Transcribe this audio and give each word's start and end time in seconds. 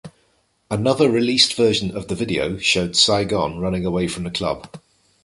Another 0.71 1.11
released 1.11 1.53
version 1.53 1.95
of 1.95 2.07
the 2.07 2.15
video, 2.15 2.57
showed 2.57 2.95
Saigon 2.95 3.59
running 3.59 3.85
away 3.85 4.07
from 4.07 4.23
the 4.23 4.31
club. 4.31 4.79